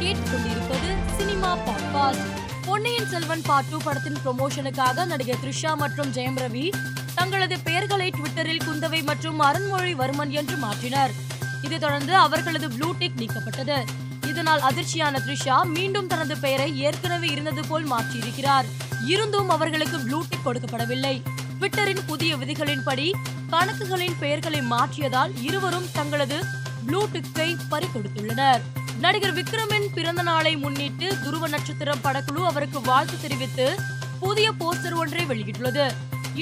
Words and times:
கேட்டுக்கொண்டிருப்பது 0.00 1.16
cinema 1.16 1.56
podcast. 1.56 2.26
Ponniyin 2.66 3.08
Selvan 3.08 3.42
part 3.42 3.66
two 3.66 3.78
படத்தின் 3.84 4.16
ப்ரொமோஷனுக்காக 4.24 5.06
நடிகர் 5.06 5.36
த்ரிஷா 5.44 5.76
மற்றும் 5.76 6.12
ஜெயம் 6.12 6.38
ரவி 6.38 6.72
தங்களது 7.14 7.60
பெயர்களை 7.60 8.10
ட்விட்டரில் 8.10 8.62
குந்தவை 8.62 9.02
மற்றும் 9.02 9.40
அருண்மொழிவர்மன் 9.40 10.28
என்று 10.28 10.56
மாற்றினர். 10.56 11.10
இதைத் 11.62 11.80
தொடர்ந்து 11.80 12.16
அவர்களது 12.16 12.70
ப்ளூ 12.70 12.92
டிக் 12.98 13.12
நீக்கப்பட்டது. 13.16 13.84
இதனால் 14.26 14.60
அதிர்ச்சியான 14.60 15.22
த்ரிஷா 15.26 15.62
மீண்டும் 15.62 16.06
தனது 16.06 16.36
பெயரை 16.36 16.80
ஏற்கனவே 16.80 17.28
இருந்தது 17.28 17.66
போல் 17.66 17.88
மாற்றியிருக்கிறார். 17.88 18.64
இருந்தும் 19.06 19.48
அவர்களுக்கு 19.48 19.98
ப்ளூ 19.98 20.22
டிக் 20.28 20.48
கொடுக்கப்படவில்லை. 20.48 21.22
ட்விட்டரின் 21.60 22.06
புதிய 22.06 22.36
விதிகளின்படி 22.36 23.12
கணக்குகளின் 23.50 24.18
பெயர்களை 24.18 24.60
மாற்றியதால் 24.60 25.30
இருவரும் 25.42 25.90
தங்களது 25.92 26.44
ப்ளூ 26.86 27.06
டிக்கை 27.06 27.56
பறிகொடுத்துள்ளனர். 27.70 28.60
நடிகர் 29.04 29.34
விக்ரமின் 29.36 29.86
பிறந்த 29.96 30.22
நாளை 30.28 30.50
முன்னிட்டு 30.62 31.06
துருவ 31.24 31.44
நட்சத்திரம் 31.52 32.00
படக்குழு 32.06 32.40
அவருக்கு 32.48 32.78
வாழ்த்து 32.88 33.16
தெரிவித்து 33.22 33.66
புதிய 34.22 34.48
போஸ்டர் 34.60 34.96
ஒன்றை 35.02 35.22
வெளியிட்டுள்ளது. 35.30 35.86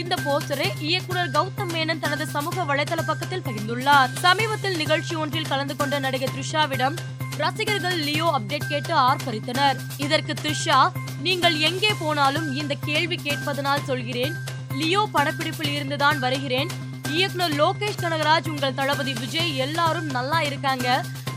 இந்த 0.00 0.14
போஸ்டரை 0.24 0.66
இயக்குனர் 0.88 1.30
கௌதம் 1.36 1.70
மேனன் 1.74 2.00
தனது 2.04 2.24
சமூக 2.32 2.64
வலைதள 2.70 3.02
பக்கத்தில் 3.10 3.44
பகிர்ந்துள்ளார். 3.48 4.08
சமீபத்தில் 4.24 4.78
நிகழ்ச்சி 4.82 5.14
ஒன்றில் 5.22 5.50
கலந்து 5.52 5.76
கொண்ட 5.76 5.98
நடிகர் 6.06 6.34
த்ரிஷாவிடம் 6.36 6.96
ரசிகர்கள் 7.42 7.98
லியோ 8.08 8.26
அப்டேட் 8.38 8.68
கேட்டு 8.72 8.94
ஆர்ப்பரித்தனர். 9.08 9.78
இதற்கு 10.06 10.34
த்ரிஷா 10.42 10.80
நீங்கள் 11.28 11.56
எங்கே 11.68 11.92
போனாலும் 12.02 12.48
இந்த 12.62 12.74
கேள்வி 12.88 13.18
கேட்பதனால் 13.28 13.86
சொல்கிறேன். 13.90 14.34
லியோ 14.80 15.04
படப்பிடிப்பில் 15.16 15.72
இருந்துதான் 15.76 16.18
வருகிறேன். 16.26 16.72
இயக்குனர் 17.14 17.56
லோகேஷ் 17.62 18.02
கனகராஜ் 18.02 18.50
உங்கள் 18.54 18.76
தளபதி 18.80 19.14
விஜய் 19.22 19.56
எல்லாரும் 19.66 20.10
நல்லா 20.18 20.40
இருக்காங்க. 20.50 20.88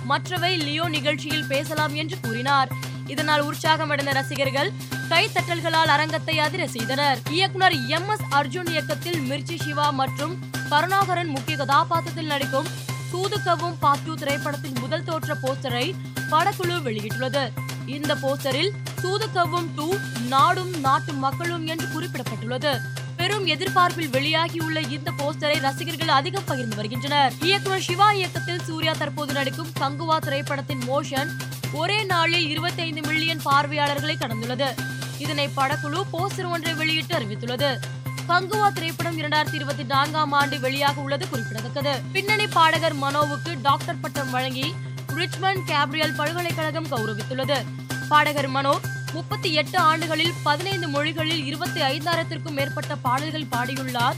மற்றவை 0.05 0.57
லியோ 0.57 0.87
நிகழ்ச்சியில் 0.87 1.45
பேசலாம் 1.45 1.93
என்று 1.93 2.19
கூறினார். 2.19 2.69
இதனால் 3.07 3.43
உற்சாகமடைந்த 3.43 4.11
ரசிகர்கள் 4.11 4.71
கைத்தட்டல்களால் 5.09 5.91
அரங்கத்தை 5.95 6.39
அதிர 6.39 6.67
செய்தனர். 6.67 7.19
இயக்குனர் 7.29 7.87
எம் 7.87 8.09
எஸ் 8.09 8.25
அர்ஜுன் 8.29 8.69
இயக்கத்தில் 8.69 9.19
மிர்ச்சி 9.19 9.61
சிவா 9.61 9.89
மற்றும் 9.89 10.39
கருணாகரன் 10.69 11.27
முக்கிய 11.27 11.57
கதாபாத்திரத்தில் 11.57 12.25
நடிக்கும் 12.25 12.67
சூதுக்கவும் 13.11 13.75
பாட்டு 13.79 14.15
திரைப்படத்தின் 14.15 14.77
முதல் 14.79 15.03
தோற்ற 15.03 15.37
போஸ்டரை 15.41 15.95
படக்குழு 16.31 16.75
வெளியிட்டுள்ளது. 16.87 17.51
இந்த 17.85 18.15
போஸ்டரில் 18.15 18.71
தூதுக்கவும் 19.01 19.69
டூ 19.75 19.93
நாடும் 20.27 20.79
நாட்டு 20.79 21.13
மக்களும் 21.13 21.67
என்று 21.67 21.87
குறிப்பிடப்பட்டுள்ளது. 21.87 22.81
பெரும் 23.21 23.45
எதிர்பார்ப்பில் 23.45 24.09
வெளியாகியுள்ள 24.09 24.91
இந்த 24.91 25.11
போஸ்டரை 25.17 25.59
ரசிகர்கள் 25.59 26.07
அதிகம் 26.07 26.45
பகிர்ந்து 26.45 26.75
வருகின்றனர். 26.75 27.33
இயக்குனர் 27.41 27.81
சிவா 27.81 28.11
இயக்கத்தில் 28.11 28.61
சூர்யா 28.63 28.93
தற்போது 28.93 29.33
நடிக்கும் 29.33 29.71
கங்குவா 29.79 30.17
திரைப்படத்தின் 30.17 30.79
மோஷன் 30.79 31.29
ஒரே 31.71 32.03
நாளில் 32.03 32.57
25 32.57 33.01
மில்லியன் 33.01 33.41
பார்வையாளர்களை 33.43 34.17
கடந்துள்ளது. 34.19 34.69
இதனை 35.17 35.49
படக்குழு 35.55 36.01
போஸ்டர் 36.13 36.49
ஒன்றை 36.49 36.73
வெளியிட்டு 36.73 37.19
அறிவித்துள்ளது. 37.19 37.79
கங்குவா 38.27 38.71
திரைப்படம் 38.71 39.17
இரண்டாயிரத்தி 39.17 39.53
இருபத்தி 39.53 39.83
நான்காம் 39.83 40.31
ஆண்டு 40.31 40.57
வெளியாக 40.57 40.95
உள்ளது 40.95 41.29
குறிப்பிடத்தக்கது. 41.29 41.99
பின்னணி 42.11 42.47
பாடகர் 42.47 42.95
மனோவுக்கு 42.95 43.61
டாக்டர் 43.61 43.99
பட்டம் 43.99 44.31
வழங்கி 44.31 44.73
ரிச்மண்ட் 45.07 45.63
கேப்ரியல் 45.65 46.15
பல்கலைக்கழகம் 46.15 46.87
கௌரவித்துள்ளது. 46.87 47.65
பாடகர் 48.09 48.47
மனோ 48.47 48.79
முப்பத்தி 49.13 49.53
எட்டு 49.53 49.77
ஆண்டுகளில் 49.77 50.33
பதினைந்து 50.43 50.87
மொழிகளில் 50.87 51.45
இருபத்தி 51.45 51.81
ஐந்தாயிரத்திற்கும் 51.81 52.49
மேற்பட்ட 52.49 52.95
பாடல்கள் 52.95 53.45
பாடியுள்ளார். 53.51 54.15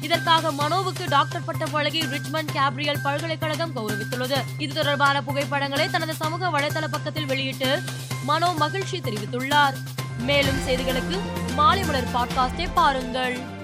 இதற்காக 0.00 0.52
மனோவுக்கு 0.52 1.08
டாக்டர் 1.08 1.44
பட்டம் 1.44 1.70
வழங்கி 1.70 2.02
ரிச்மண்ட் 2.02 2.52
கேப்ரியல் 2.52 3.00
பல்கலைக்கழகம் 3.02 3.76
கௌரவித்துள்ளது. 3.76 4.42
இது 4.58 4.74
தொடர்பான 4.74 5.22
புகைப்படங்களை 5.22 5.90
தனது 5.90 6.14
சமூக 6.14 6.50
வலைதள 6.50 6.84
பக்கத்தில் 6.90 7.26
வெளியிட்டு 7.26 7.82
மனோ 8.24 8.52
மகிழ்ச்சி 8.52 8.98
தெரிவித்துள்ளார். 8.98 9.74
மேலும் 10.18 10.68
செய்திகளுக்கு 10.68 11.20
மாலை 11.54 11.84
மலர் 11.84 12.08
பாட்காஸ்டை 12.14 12.68
பாருங்கள். 12.74 13.60